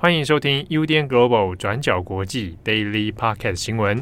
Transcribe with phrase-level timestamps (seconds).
[0.00, 4.00] 欢迎收听 UDN Global 转角国际 Daily Podcast 新闻。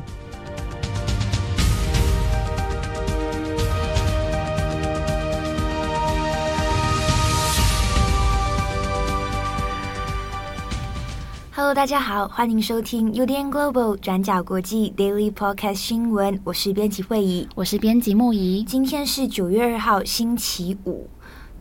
[11.55, 16.39] Hello，大家好，欢迎收听 UDN Global 转角国际 Daily Podcast 新闻。
[16.45, 18.63] 我是编辑会议，我是编辑木仪。
[18.63, 21.09] 今天是九月二号，星期五。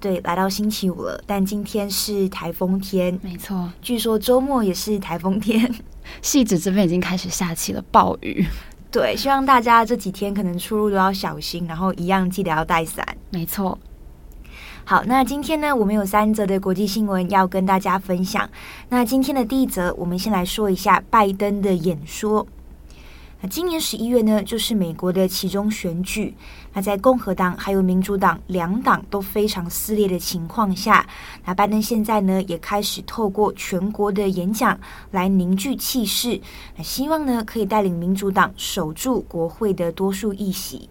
[0.06, 3.72] 对，来到星期五了，但今天是台风天，没错。
[3.82, 5.74] 据说周末也是台风天，
[6.22, 8.46] 戏子这边已经开始下起了暴雨。
[8.92, 13.04] 对，希望大家这几天可能出入都要小心，然后一样记得要带伞。
[13.32, 13.80] 没错。
[14.84, 18.48] 好，那今天呢，我们有三则的国际新闻要跟大家分享。
[18.90, 22.46] 那今天的第一则，我们先来说一下拜登的演说。
[23.42, 26.34] 那今年十一月呢，就是美国的其中选举。
[26.74, 31.06] 那在共和党还有民主党两党都非常撕裂的情况下，
[31.46, 34.80] 那拜登现在呢，也开始透过全国的演讲
[35.12, 36.40] 来凝聚气势，
[36.76, 40.90] 那希望呢，可以带领民主党守住国会的多数议席。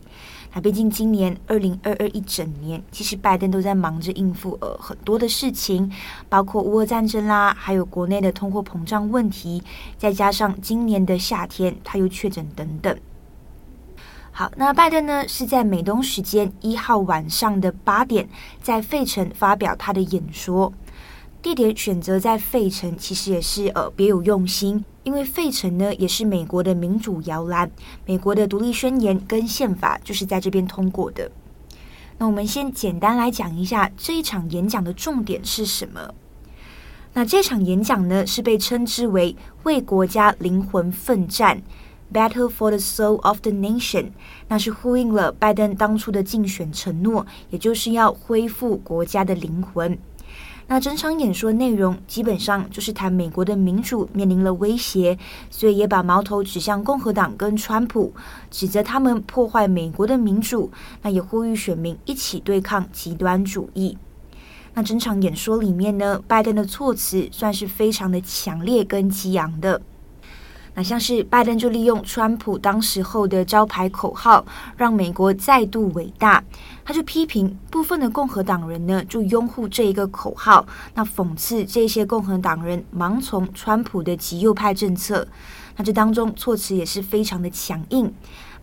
[0.55, 5.91] 那毕竟今年二零二二一整年，其实拜登都在忙着应付呃很多的事情，
[6.29, 9.61] 包括乌俄战争啦，还有国内的通货膨胀问题，
[9.99, 12.97] 再加上今年的夏天他又确诊等等。
[14.31, 18.29] 好，那拜登呢是在美东时间一号晚上的八点，
[18.63, 20.73] 在费城发表他的演说。
[21.43, 27.71] 地点选择在费城，其实也是呃别有用心，因为费城呢也是美国的民主摇篮，
[28.05, 31.31] 美国的独立宣言跟宪法就是在这边通过的。
[32.19, 36.13] 那我们先简单来讲一下这一场演讲的重点是什么？
[37.13, 41.63] 那这场演讲呢是被称之为为国家灵魂奋战
[42.13, 44.11] （Battle for the Soul of the Nation），
[44.49, 49.99] 那是呼应了拜登当初的竞选承诺，也就是要恢复国家的灵魂。
[50.67, 55.19] 那整场演说内容基本上就是谈美国的民主面临了威胁，
[55.51, 58.13] 所以也把矛头指向共和党跟川普，
[58.51, 60.71] 指责他们破坏美国的民主。
[61.03, 63.99] 那也呼吁选民一起对抗极端主义。
[64.73, 69.81] 那整场演说里面呢，拜登的措辞算是非常的强烈跟激昂的。
[70.75, 74.45] 那像是拜登就利用川普当时候的招牌口号
[74.77, 76.43] “让美国再度伟大”，
[76.85, 85.27] 他就批评部分的共和党人呢就拥护这一个口号，那讽刺这些共和党人盲从川普的极右派政策，
[85.77, 88.13] 那这当中措辞也是非常的强硬。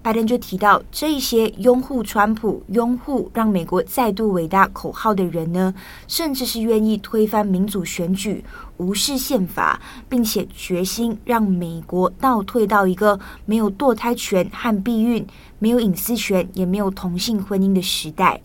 [0.04, 5.72] 拜登就提到，这些拥护川普、拥护让美国再度伟大口号的人呢，
[6.08, 8.44] 甚至是愿意推翻民主选举、
[8.78, 9.80] 无视宪法，
[10.10, 15.24] 并且决心让美国倒退到一个没有堕胎权和避孕、
[15.60, 18.42] 没有隐私权，也没有同性婚姻的时代。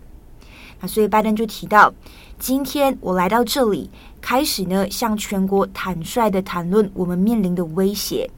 [0.78, 1.90] 那所以拜登就提到，
[2.38, 3.88] 今天我来到这里，
[4.20, 8.28] 开始呢向全国坦率地谈论我们面临的威胁。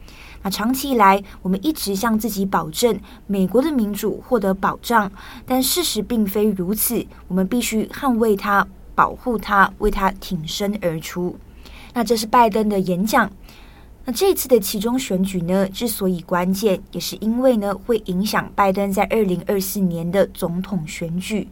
[0.50, 5.10] 长期以来，我们一直向自己保证美国的民主获得保障，
[5.46, 7.04] 但事实并非如此。
[7.26, 11.36] 我们必须捍卫它、保护它、为它挺身而出。
[11.94, 13.30] 那这是拜登的演讲。
[14.04, 21.46] 那这次的其中选举呢，之所以关键，也是因为呢，会影响拜登在二零二四年的总统选举。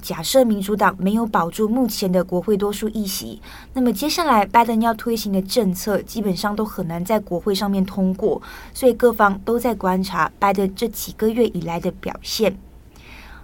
[0.00, 3.40] 假设民主党没有保住目前的国会多数议席，
[3.72, 8.40] 那么接下来拜登要推行的政策基本上都很难在国会上面通过，
[8.72, 12.56] 所以各方都在观察拜登这几个月以来的表现。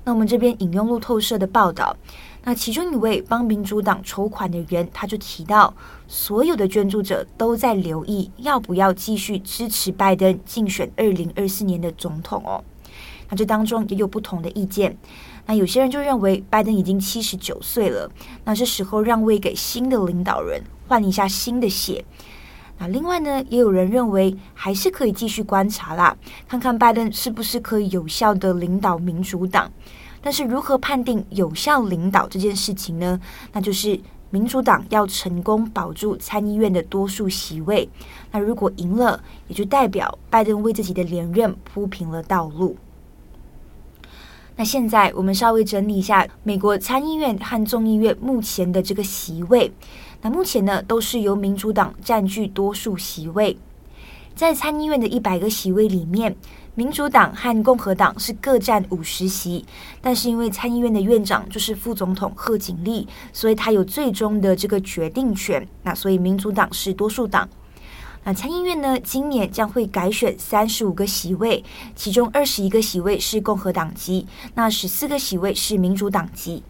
[0.05, 1.97] 那我们这边引用路透社的报道，
[2.43, 5.73] 那其中一位帮民主党筹款的人，他就提到，
[6.07, 12.63] 所有的捐助者都在留意要不要继续支持拜登竞选二零二四年的总统哦。
[13.31, 14.95] 那这当中也有不同的意见。
[15.47, 18.11] 那有些人就认为拜登已经七十九岁了，
[18.45, 22.05] 那是时候让位给新的领导人，换一下新的血。
[22.79, 26.17] 那另外呢，也有人认为还是可以继续观察啦，
[26.49, 29.71] 看看拜登是不是可以有效的领导民主党。
[30.21, 33.21] 但是如何判定有效领导这件事情呢？
[33.53, 34.01] 那就是
[34.31, 37.89] 民主党要成功保住参议院的多数席位。
[38.33, 42.77] 那如果赢了，也就代表拜登为自己的连任铺平了道路。
[44.57, 49.73] 那现在我们稍微整理一下美国参议院和众议院目前的这个席位。
[50.23, 53.57] 那目前呢，都是由民主党占据多数席位。
[54.37, 56.35] 在参议院的一百个席位里面，
[56.75, 59.65] 民主党和共和党是各占五十席。
[60.01, 65.67] 但是因为参议院的院长就是副总统贺锦丽，所以他有最终的这个决定权。
[65.83, 67.49] 那所以民主党是多数党。
[68.27, 71.63] 那参议院呢，今年将会改选三十五个席位，
[71.95, 76.63] 其中二十一个席位是共和党籍，那十四个席位是民主党籍。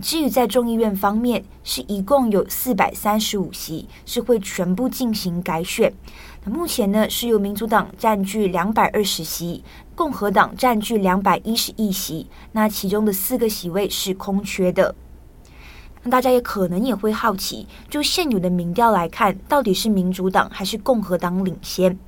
[0.00, 5.92] 至于在众议院方面，是一共有四百三十五席，是会全部进行改选。
[6.44, 9.64] 那目前呢，是由民主党占据两百二十席，
[9.96, 12.28] 共和党占据两百一十一席。
[12.52, 14.94] 那其中的四个席位是空缺的。
[16.08, 21.98] 大家也可能也会好奇，就现有的民调来看，到底是民主党还是共和党领先？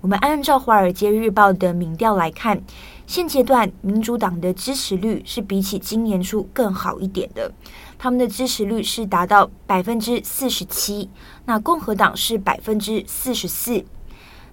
[0.00, 2.62] 我们按照《华尔街日报》的民调来看，
[3.06, 7.52] 现阶段民主党的支持率是比起今年初更好一点的，
[7.98, 11.10] 他们的支持率是达到百分之四十七，
[11.44, 13.84] 那共和党是百分之四十四。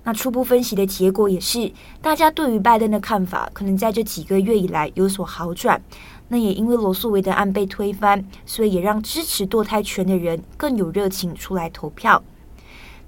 [0.03, 5.81] 那初步分析的结果也是，大家对于拜登的看法可能在这几个月以来有所好转。
[6.29, 12.24] 那也因为罗诉韦德案被推翻，所以也让支持堕胎权的人更有热情出来投票。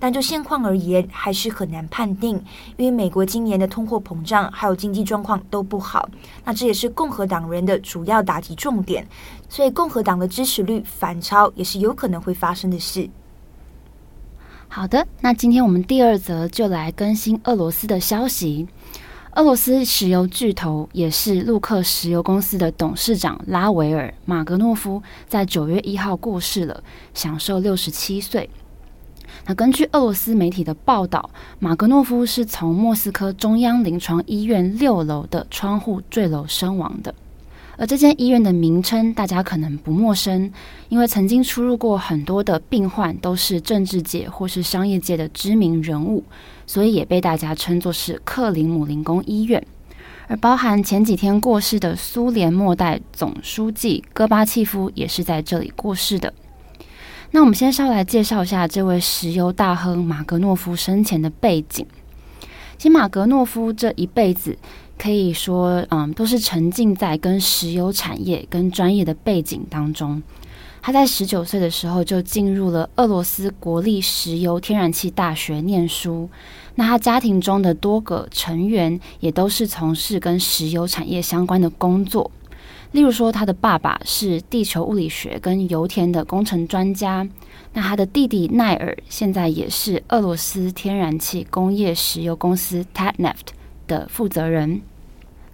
[0.02, 2.42] 但就现况而言，还是很难判定，
[2.78, 6.10] 因为美国今年的通货膨胀还有经济状况都不好，
[6.46, 9.06] 那这也是共和党人的主要打击重点，
[9.50, 13.10] 所以共和党的支持率反超也是有可能会发生的事。
[14.70, 18.70] 好的，那今天我们第二则就来更新俄罗斯的消息。
[19.40, 26.84] 俄罗斯石油巨头也是陆克石油公司的董事长拉维尔·马格诺夫在九月一号过世了，
[27.14, 28.50] 享受六十七岁。
[29.46, 37.16] 那根据俄罗斯媒体的报道，马格诺夫是从莫斯科中央临床医院六楼的窗户坠楼身亡的。
[37.80, 40.52] 而这间医院的名称大家可能不陌生，
[40.90, 46.26] 因为曾经出入过很多的病患都是政治界或是商业界的知名人物，
[46.68, 49.66] 所以也被大家称作是克里姆林宫医院。
[50.28, 56.34] 而包含前几天过世的苏联末代总书记戈巴契夫也是在这里过世的。
[57.32, 61.86] 那我们先稍来介绍一下这位石油大亨马格诺夫生前的背景。
[62.78, 64.58] 其实马格诺夫这一辈子
[65.02, 70.22] 可以说，嗯，都是沉浸在跟石油产业跟专业的背景当中。
[70.82, 76.30] 他在十九岁的时候就进入了俄罗斯国立石油天然气大学念书。
[76.76, 82.30] 那他家庭中的多个成员也都是从事跟石油产业相关的工作。
[82.92, 87.28] 例如说，他的爸爸是地球物理学跟油田的工程专家。
[87.74, 93.50] 那他的弟弟奈尔现在也是俄罗斯天然气工业石油公司 Tatneft
[93.86, 94.82] 的负责人。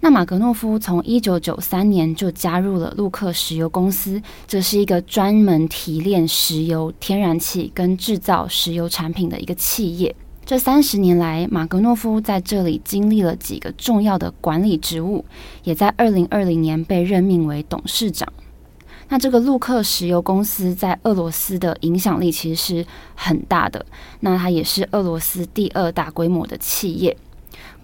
[0.06, 10.16] 那马格诺夫从一九九三年就加入了路克石油公司，这是一个专门提炼石油、天然气跟制造石油产品的一个企业。
[10.46, 15.26] 这三十年来，马格诺夫在这里经历了几个重要的管理职务，
[15.64, 18.32] 也在二零二零年被任命为董事长。
[19.10, 22.86] 那这个路克石油公司在俄罗斯的影响力其实是
[23.16, 23.84] 很大的，
[24.20, 27.18] 那它也是俄罗斯第二大规模的企业。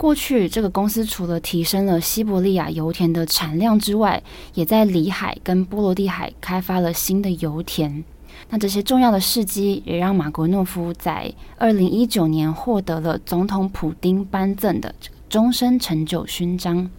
[0.01, 4.23] 过去，这个公司除了提升了西伯利亚油田的产量之外，
[4.55, 8.03] 也在里海跟波罗的海开发了新的油田。
[8.49, 16.89] 那这些重要的事迹也让马格诺夫在二零一九年获得了总统普丁颁赠的这个终身成就勋章。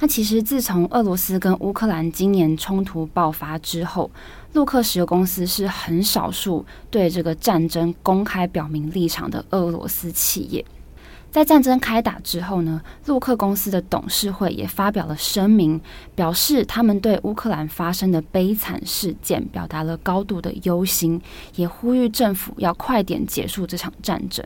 [0.00, 4.10] 那其实自从俄罗斯跟乌克兰今年冲突爆发之后，
[4.54, 10.64] 路克石油公司是很少数对这个战争公开表明立场的俄罗斯企业。
[11.30, 15.80] 在战争开打之后呢，洛克公司的董事会也发表了声明，
[16.14, 21.20] 表示他们对乌克兰发生的悲惨事件表达了高度的忧心，
[21.54, 24.44] 也呼吁政府要快点结束这场战争。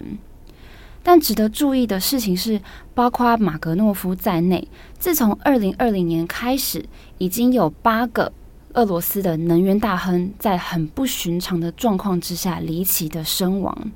[1.03, 2.61] 但值得注意的事情是，
[2.95, 4.69] 包括马格诺夫在内，
[4.99, 6.85] 自从二零二零年开始，
[7.17, 8.31] 已经有八个
[8.75, 13.91] 俄罗斯的能源大亨在很不寻常的状况之下离奇的身亡。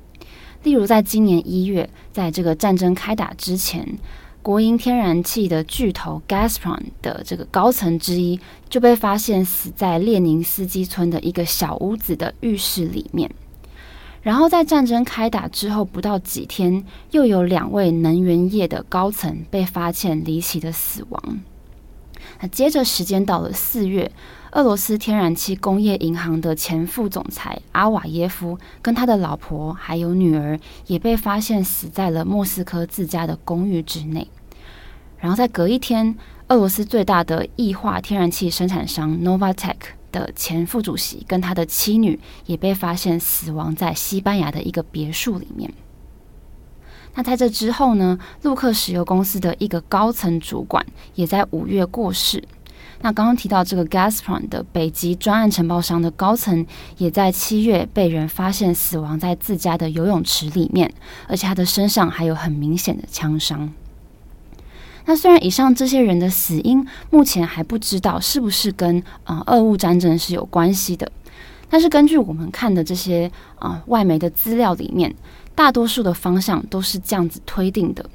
[0.63, 3.97] 例如，在今年一月，在这个战争开打之前，
[4.41, 13.31] 国营天然气的巨头 Gazprom 的这个高层之一就被发现死在列宁斯基村的一个小屋子的浴室里面。
[14.21, 21.39] 然后，在战争开打之后不到几天，又有两位能源业的高层被发现离奇的死亡。
[22.41, 24.11] 那接着，时间到了四月。
[24.51, 34.27] 俄罗斯天然气工业银行的前副总裁阿瓦耶夫跟他的老婆还有女儿也被发现死在了莫斯科自家的公寓之内。
[35.19, 36.15] 然后在隔一天，
[36.47, 39.75] 俄罗斯最大的液化天然气生产商 Novatek
[40.11, 45.71] 的前副主席跟他的妻女也被发现死亡在西班牙的一个别墅里面。
[47.13, 52.43] 那在这之后呢，路克石油公司的一个高层主管也在五月过世。
[53.01, 56.65] 那刚刚提到这个 Gazprom 的北极专案承包商的高层，
[56.97, 60.93] 也在七月被人发现死亡在自家的游泳池里面，
[61.27, 63.71] 而且他的身上还有很明显的枪伤。
[65.05, 71.09] 那虽然以上这些人的死因目前还不知道是不是跟呃俄乌战争是有关系的，
[71.69, 75.15] 但是根据我们看的这些啊、外媒的资料里面，
[75.55, 78.07] 大多数的方向都是这样子推定的。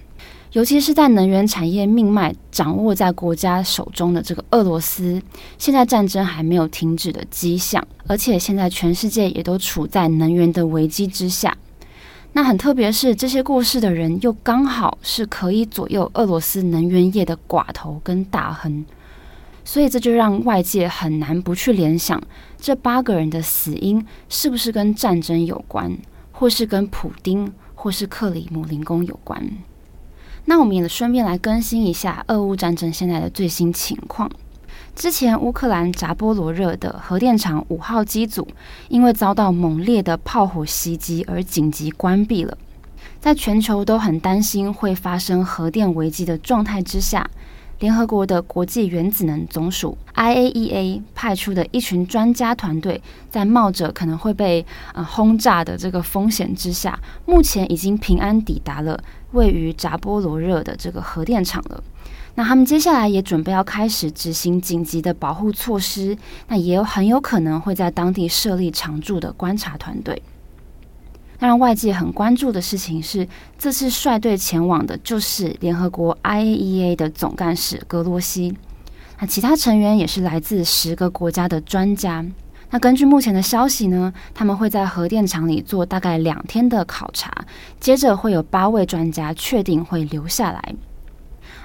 [0.54, 5.20] 尤其是在能源产业命脉掌握在国家手中的这个俄罗斯，
[5.58, 11.56] 现在战争还没有停止的迹象，而且现在全世界也都处在能源的危机之下。
[12.34, 18.84] 那很特别是，这些过世的人又刚好是可以左右俄罗斯能源业的寡头跟大亨，
[19.64, 22.22] 所以这就让外界很难不去联想，
[22.60, 25.98] 这八个人的死因是不是跟战争有关，
[26.30, 29.44] 或是跟普丁，或是克里姆林宫有关。
[30.46, 34.30] 那我们也顺便来更新一下俄乌战争现在的最新情况。
[34.94, 38.46] 之前乌克兰扎波罗热的核电厂五号机组
[38.88, 42.56] 因为遭到猛烈的炮火袭击而紧急关闭了。
[43.20, 47.28] 在全球都很担心会发生核电危机的状态之下，
[47.84, 52.98] 联合国的国际原子能总署 IAEA 派出的一群专家团队，
[53.30, 54.64] 在冒着可能会被
[54.94, 58.98] 呃轰炸的这个风险之下，目前已经平安抵达了
[59.32, 61.84] 位于扎波罗热的这个核电厂了。
[62.36, 66.16] 那他们接下来也准备要开始执行紧急的保护措施，
[66.48, 70.22] 那也有很有可能会在当地设立常驻的观察团队。
[71.38, 73.26] 让外界很关注的事情是，
[73.58, 78.56] 这次率队前往的就是联合国 IAEA 的总干事格罗西。
[79.18, 82.24] 那其他成员也是来自十个国家的专家。
[82.70, 87.32] 那根据目前的消息呢，他们会在核电厂里做大概两天的考察，
[87.78, 90.74] 接着会有八位专家确定会留下来。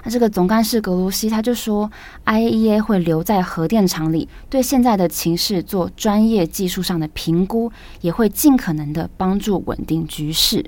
[0.04, 1.90] 那这个总干事格罗西他就说
[2.24, 10.64] ，IAEA 会留在核电厂里，对现在的情势做专业技术上的评估，也会尽可能的帮助稳定局势。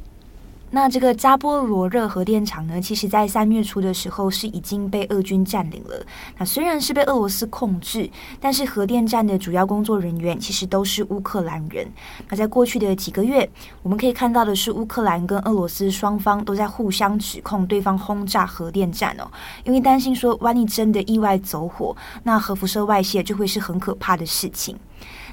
[0.74, 6.02] 那这个扎波罗热核电厂呢，其实在三月初的时候是已经被俄军占领了。
[6.38, 8.08] 那虽然是被俄罗斯控制，
[8.40, 11.86] 但是核电站的主要工作人员其实都是乌克兰人。
[12.26, 13.46] 那在过去的几个月，
[13.82, 19.30] 我们可以看到的是，乌克兰跟俄罗斯双方都在互相指控对方轰炸核电站哦，
[19.64, 24.74] 因为担心说，万一真的意外走火，那核辐射外泄就会是很可怕的事情。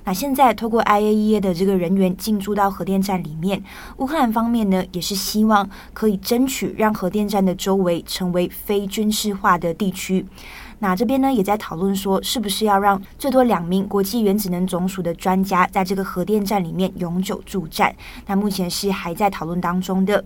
[0.10, 3.64] 那现在透过 IAEA 的这个人员进驻到核电站里面，
[3.98, 10.26] 乌克兰方面呢也是希望可以争取让核电站的周围成为非军事化的地区。
[10.80, 17.96] 那这边呢也在讨论说，是不是要让最多两名国际原子能总署的专家在这个核电站里面永久驻站？
[18.26, 20.26] 那目前是还在讨论当中的。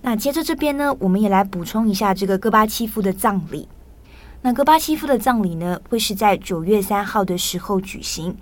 [0.00, 3.68] 那接着这边呢，我们也来补充一下这个戈巴契夫的葬礼。
[4.44, 8.36] 那戈巴契夫的葬礼呢，会是在九月三号的时候举行。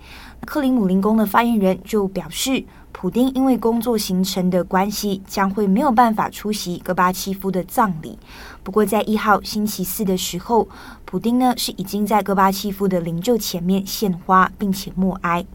[0.47, 8.17] 克里姆林宫的发言人就表示，普丁因为工作行程的关系，将会没有办法出席戈巴契夫的葬礼。
[8.63, 10.67] 不过，在一号星期四的时候，
[11.05, 15.45] 普丁呢是已经在戈巴契夫的灵柩前面献花，并且默哀。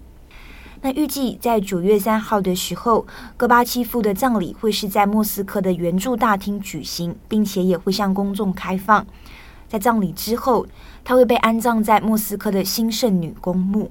[0.80, 3.04] 那预计在九月三号的时候，
[3.36, 9.04] 戈巴契夫的葬礼会是在莫斯科的圆柱大厅举行，并且也会向公众开放。
[9.68, 10.66] 在葬礼之后，
[11.04, 13.90] 他会被安葬在莫斯科的新圣女公墓。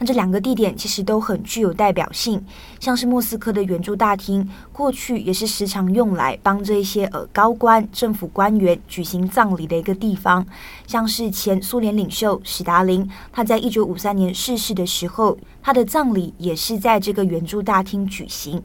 [0.00, 2.40] 那这两个地点其实都很具有代表性，
[2.78, 10.46] 像是莫斯科的圆柱大厅，过去也是时常用来帮这些呃高官、政府官员举行葬礼的一个地方。
[10.86, 18.62] 像是前苏联领袖史达林，他在一九五三年逝世的时候，他的葬礼也是在这个圆柱大厅举行。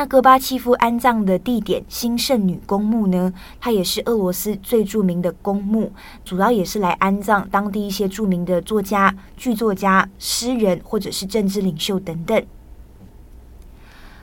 [0.00, 5.92] 那戈巴契夫安葬的地点新圣女公墓呢，它也是俄罗斯最著名的公墓，
[6.24, 12.42] 主要也是来安葬当地一些著名的作家、剧作家、诗人或者是政治领袖等等。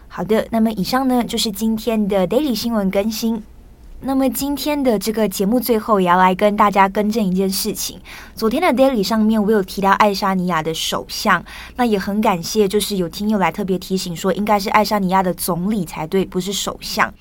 [0.07, 3.43] 好的，那么以上呢就是今天的 Daily 新闻更新。
[4.01, 7.99] 那么今天的这个节目最后也要来跟大家更正一件事情。
[8.35, 11.43] 昨天的 Daily 上面我有提到爱沙尼亚的首相，
[11.75, 17.11] 那也很感谢，就是有听友来特别提醒说应该是爱沙尼亚的总理才对，不是首相。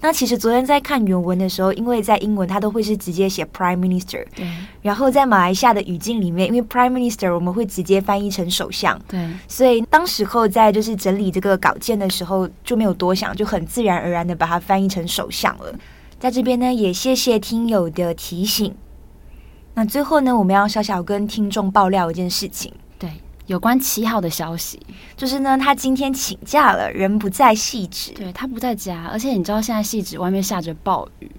[0.00, 4.46] 那其实昨天在看原文的时候，因为在英文它都会是直接写 Prime Minister，对。
[4.80, 9.28] 然后在马来西亚的语境里面，因为 Prime Minister 我们会直接翻译成首相，对。
[9.48, 15.74] 所以当时候在就是整理这个稿件的时候就没有多想，就很自然而然的把它翻译成首相了。
[16.18, 18.74] 在这边呢，也谢谢听友的提醒。
[19.74, 23.08] 那最后呢，我们要小小跟听众爆料一件事情，对，
[23.46, 24.80] 有关七号的消息，
[25.16, 31.30] 就是呢，他今天请假了，人不在戏纸，对，他不在家，而且你知道现在戏纸外面下着暴雨，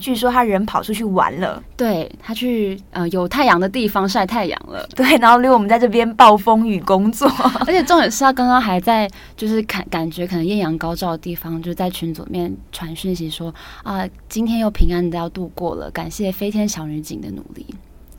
[0.00, 7.28] 据说他人跑出去玩了，对，他去呃有太阳的地方晒太阳了， 对，然后留我们在这边暴风雨工作，
[7.66, 13.54] 而且重点是他刚刚还在就是感感觉可能艳阳高照的地方，就在群组里面传讯息说
[13.84, 17.66] 啊，今天又平安的要度过了，感谢飞天小女警的努力。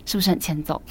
[0.04, 0.82] 是不是很欠揍？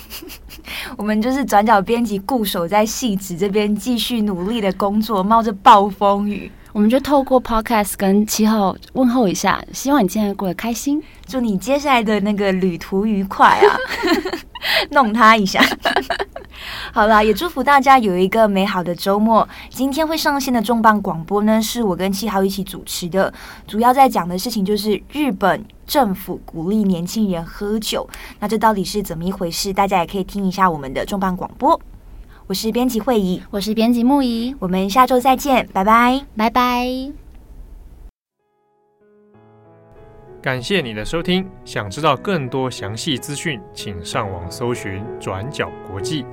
[0.96, 6.50] 我们就是转角编辑固守在戏子这边，继续努力的工作，冒着暴风雨。
[6.72, 13.76] 我们就透过 Podcast 跟七号问候一下，希望你今天过得开心，祝你接下来的那个旅途愉快啊！
[14.92, 15.60] 弄他一下。
[16.92, 19.48] 好啦，也祝福大家有一个美好的周末。
[19.70, 23.32] 今天会上线的重磅广播呢，是我跟七号一起主持的，
[23.66, 28.08] 主要在讲的事情就是日本政府鼓励年轻人喝酒。
[28.38, 29.72] 那这到底是怎么一回事？
[29.72, 31.80] 大家也可以听一下我们的重磅广播。
[32.50, 36.84] 我是编辑惠仪，我是编辑木仪，我们下周再见，拜拜，拜拜。
[40.42, 46.26] 感谢你的收听，想知道更多详细资讯，请上网搜寻转角国际。